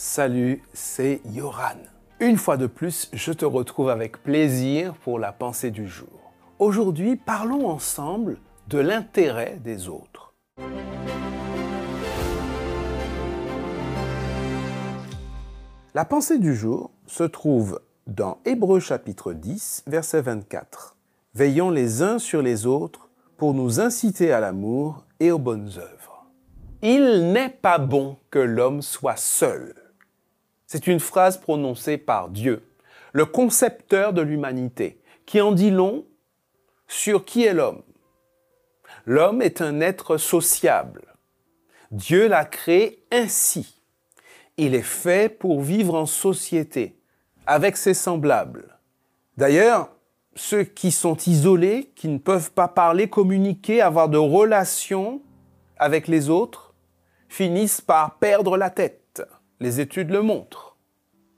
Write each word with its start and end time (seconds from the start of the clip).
Salut, 0.00 0.62
c'est 0.72 1.20
Yoran. 1.28 1.74
Une 2.20 2.36
fois 2.36 2.56
de 2.56 2.68
plus, 2.68 3.10
je 3.12 3.32
te 3.32 3.44
retrouve 3.44 3.90
avec 3.90 4.22
plaisir 4.22 4.94
pour 4.94 5.18
la 5.18 5.32
pensée 5.32 5.72
du 5.72 5.88
jour. 5.88 6.32
Aujourd'hui, 6.60 7.16
parlons 7.16 7.66
ensemble 7.68 8.38
de 8.68 8.78
l'intérêt 8.78 9.58
des 9.64 9.88
autres. 9.88 10.36
La 15.96 16.04
pensée 16.04 16.38
du 16.38 16.54
jour 16.54 16.92
se 17.08 17.24
trouve 17.24 17.80
dans 18.06 18.38
Hébreu 18.44 18.78
chapitre 18.78 19.32
10, 19.32 19.82
verset 19.88 20.20
24. 20.22 20.96
Veillons 21.34 21.70
les 21.70 22.02
uns 22.02 22.20
sur 22.20 22.40
les 22.40 22.66
autres 22.66 23.10
pour 23.36 23.52
nous 23.52 23.80
inciter 23.80 24.30
à 24.30 24.38
l'amour 24.38 25.04
et 25.18 25.32
aux 25.32 25.40
bonnes 25.40 25.72
œuvres. 25.76 26.28
Il 26.82 27.32
n'est 27.32 27.50
pas 27.50 27.78
bon 27.78 28.16
que 28.30 28.38
l'homme 28.38 28.80
soit 28.80 29.16
seul. 29.16 29.74
C'est 30.70 30.86
une 30.86 31.00
phrase 31.00 31.40
prononcée 31.40 31.96
par 31.96 32.28
Dieu, 32.28 32.62
le 33.12 33.24
concepteur 33.24 34.12
de 34.12 34.20
l'humanité, 34.20 35.00
qui 35.24 35.40
en 35.40 35.52
dit 35.52 35.70
long 35.70 36.04
sur 36.86 37.24
qui 37.24 37.42
est 37.42 37.54
l'homme. 37.54 37.82
L'homme 39.06 39.40
est 39.40 39.62
un 39.62 39.80
être 39.80 40.18
sociable. 40.18 41.16
Dieu 41.90 42.28
l'a 42.28 42.44
créé 42.44 43.02
ainsi. 43.10 43.82
Il 44.58 44.74
est 44.74 44.82
fait 44.82 45.30
pour 45.30 45.62
vivre 45.62 45.94
en 45.94 46.04
société, 46.04 47.00
avec 47.46 47.78
ses 47.78 47.94
semblables. 47.94 48.78
D'ailleurs, 49.38 49.88
ceux 50.34 50.64
qui 50.64 50.92
sont 50.92 51.16
isolés, 51.16 51.92
qui 51.96 52.08
ne 52.08 52.18
peuvent 52.18 52.52
pas 52.52 52.68
parler, 52.68 53.08
communiquer, 53.08 53.80
avoir 53.80 54.10
de 54.10 54.18
relations 54.18 55.22
avec 55.78 56.08
les 56.08 56.28
autres, 56.28 56.74
finissent 57.30 57.80
par 57.80 58.18
perdre 58.18 58.58
la 58.58 58.68
tête. 58.68 58.97
Les 59.60 59.80
études 59.80 60.10
le 60.10 60.22
montrent. 60.22 60.76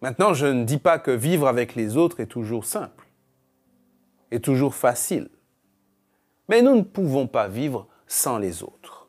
Maintenant, 0.00 0.34
je 0.34 0.46
ne 0.46 0.64
dis 0.64 0.78
pas 0.78 0.98
que 0.98 1.10
vivre 1.10 1.48
avec 1.48 1.74
les 1.74 1.96
autres 1.96 2.20
est 2.20 2.26
toujours 2.26 2.64
simple, 2.64 3.06
est 4.30 4.44
toujours 4.44 4.74
facile. 4.74 5.28
Mais 6.48 6.62
nous 6.62 6.76
ne 6.76 6.82
pouvons 6.82 7.26
pas 7.26 7.48
vivre 7.48 7.88
sans 8.06 8.38
les 8.38 8.62
autres. 8.62 9.08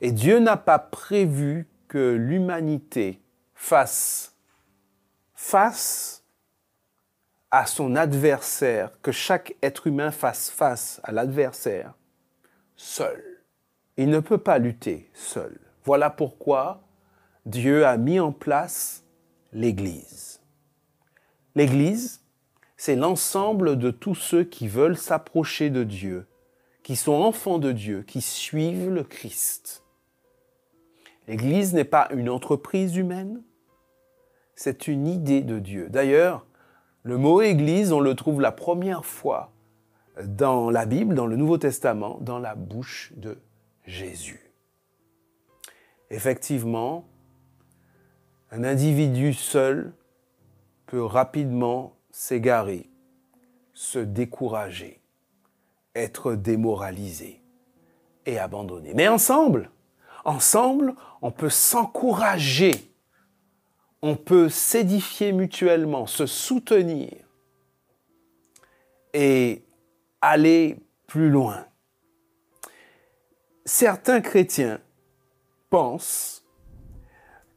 Et 0.00 0.12
Dieu 0.12 0.38
n'a 0.38 0.56
pas 0.56 0.78
prévu 0.78 1.68
que 1.88 2.14
l'humanité 2.14 3.22
fasse 3.54 4.36
face 5.34 6.24
à 7.50 7.66
son 7.66 7.94
adversaire, 7.94 8.90
que 9.02 9.12
chaque 9.12 9.54
être 9.62 9.86
humain 9.86 10.10
fasse 10.10 10.50
face 10.50 11.00
à 11.04 11.12
l'adversaire 11.12 11.94
seul. 12.74 13.22
Il 13.96 14.10
ne 14.10 14.20
peut 14.20 14.38
pas 14.38 14.58
lutter 14.58 15.10
seul. 15.14 15.58
Voilà 15.84 16.10
pourquoi 16.10 16.85
Dieu 17.46 17.86
a 17.86 17.96
mis 17.96 18.18
en 18.18 18.32
place 18.32 19.04
l'Église. 19.52 20.40
L'Église, 21.54 22.20
c'est 22.76 22.96
l'ensemble 22.96 23.78
de 23.78 23.92
tous 23.92 24.16
ceux 24.16 24.42
qui 24.42 24.66
veulent 24.66 24.96
s'approcher 24.96 25.70
de 25.70 25.84
Dieu, 25.84 26.26
qui 26.82 26.96
sont 26.96 27.12
enfants 27.12 27.58
de 27.58 27.70
Dieu, 27.70 28.02
qui 28.02 28.20
suivent 28.20 28.90
le 28.90 29.04
Christ. 29.04 29.84
L'Église 31.28 31.72
n'est 31.72 31.84
pas 31.84 32.08
une 32.10 32.28
entreprise 32.28 32.96
humaine, 32.96 33.42
c'est 34.56 34.88
une 34.88 35.06
idée 35.06 35.42
de 35.42 35.60
Dieu. 35.60 35.88
D'ailleurs, 35.88 36.46
le 37.04 37.16
mot 37.16 37.42
Église, 37.42 37.92
on 37.92 38.00
le 38.00 38.16
trouve 38.16 38.40
la 38.40 38.52
première 38.52 39.04
fois 39.04 39.52
dans 40.24 40.68
la 40.68 40.84
Bible, 40.84 41.14
dans 41.14 41.26
le 41.26 41.36
Nouveau 41.36 41.58
Testament, 41.58 42.18
dans 42.20 42.40
la 42.40 42.56
bouche 42.56 43.12
de 43.16 43.38
Jésus. 43.84 44.50
Effectivement, 46.10 47.06
un 48.56 48.64
individu 48.64 49.34
seul 49.34 49.92
peut 50.86 51.04
rapidement 51.04 51.96
s'égarer, 52.10 52.88
se 53.74 53.98
décourager, 53.98 55.00
être 55.94 56.34
démoralisé 56.34 57.42
et 58.24 58.38
abandonné. 58.38 58.94
Mais 58.94 59.08
ensemble, 59.08 59.70
ensemble, 60.24 60.94
on 61.20 61.30
peut 61.30 61.50
s'encourager, 61.50 62.72
on 64.00 64.16
peut 64.16 64.48
s'édifier 64.48 65.32
mutuellement, 65.32 66.06
se 66.06 66.24
soutenir 66.24 67.10
et 69.12 69.62
aller 70.22 70.78
plus 71.06 71.28
loin. 71.28 71.66
Certains 73.66 74.22
chrétiens 74.22 74.80
pensent 75.68 76.35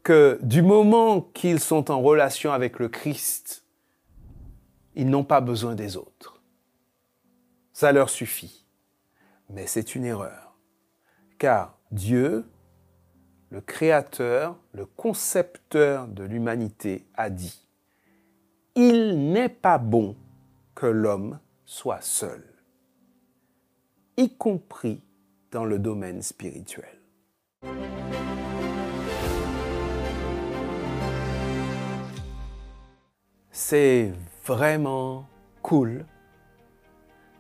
que 0.04 0.40
du 0.42 0.62
moment 0.62 1.22
qu'ils 1.22 1.60
sont 1.60 1.92
en 1.92 2.02
relation 2.02 2.52
avec 2.52 2.80
le 2.80 2.90
Christ, 2.90 3.66
ils 4.96 5.10
n'ont 5.10 5.24
pas 5.24 5.42
besoin 5.42 5.76
des 5.76 5.98
autres. 5.98 6.42
Ça 7.74 7.92
leur 7.92 8.10
suffit. 8.10 8.66
Mais 9.50 9.66
c'est 9.66 9.96
une 9.96 10.06
erreur. 10.06 10.58
Car 11.38 11.78
Dieu, 11.92 12.46
le 13.50 13.62
créateur, 13.62 14.58
le 14.74 14.86
concepteur 14.86 16.08
de 16.08 16.24
l'humanité, 16.24 17.08
a 17.16 17.30
dit, 17.30 17.66
Il 18.76 19.32
n'est 19.32 19.50
pas 19.50 19.78
bon 19.78 20.16
que 20.76 20.86
l'homme 20.86 21.40
soit 21.66 22.02
seul, 22.02 22.44
y 24.18 24.36
compris 24.36 25.02
dans 25.52 25.66
le 25.66 25.80
domaine 25.80 26.22
spirituel. 26.22 27.00
C'est 33.52 34.12
vraiment 34.46 35.26
cool 35.64 36.06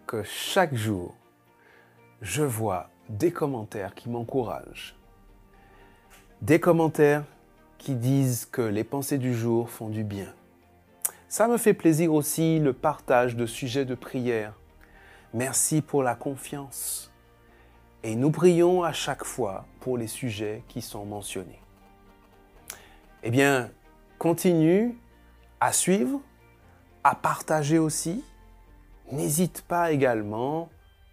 que 0.07 0.23
chaque 0.23 0.73
jour, 0.73 1.15
je 2.21 2.41
vois 2.41 2.89
des 3.09 3.31
commentaires 3.31 3.93
qui 3.93 4.09
m'encouragent. 4.09 4.95
Des 6.41 6.59
commentaires 6.59 7.23
qui 7.77 7.93
disent 7.93 8.45
que 8.45 8.61
les 8.61 8.83
pensées 8.83 9.19
du 9.19 9.35
jour 9.35 9.69
font 9.69 9.89
du 9.89 10.03
bien. 10.03 10.33
Ça 11.27 11.47
me 11.47 11.57
fait 11.57 11.75
plaisir 11.75 12.11
aussi 12.11 12.59
le 12.59 12.73
partage 12.73 13.35
de 13.35 13.45
sujets 13.45 13.85
de 13.85 13.93
prière. 13.93 14.53
Merci 15.35 15.83
pour 15.83 16.01
la 16.01 16.15
confiance. 16.15 17.11
Et 18.01 18.15
nous 18.15 18.31
prions 18.31 18.83
à 18.83 18.93
chaque 18.93 19.23
fois 19.23 19.65
pour 19.79 19.95
les 19.95 20.07
sujets 20.07 20.63
qui 20.67 20.81
sont 20.81 21.05
mentionnés. 21.05 21.61
Eh 23.21 23.29
bien, 23.29 23.69
continue 24.17 24.97
à 25.59 25.73
suivre, 25.73 26.21
à 27.03 27.15
partager 27.15 27.79
aussi. 27.79 28.23
N'hésite 29.11 29.63
pas 29.63 29.91
également 29.91 30.69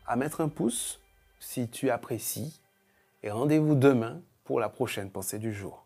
à 0.06 0.16
mettre 0.16 0.40
un 0.40 0.48
pouce 0.48 1.00
si 1.40 1.68
tu 1.68 1.90
apprécies. 1.90 2.60
Et 3.22 3.30
rendez-vous 3.30 3.74
demain 3.74 4.20
pour 4.44 4.60
la 4.60 4.68
prochaine 4.68 5.10
pensée 5.10 5.38
du 5.38 5.52
jour. 5.52 5.85